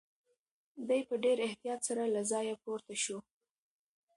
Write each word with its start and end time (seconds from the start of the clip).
دی 0.87 1.01
په 1.09 1.15
ډېر 1.23 1.37
احتیاط 1.47 1.79
سره 1.87 2.03
له 2.15 2.21
ځایه 2.31 2.55
پورته 2.63 2.95
شو. 3.03 3.17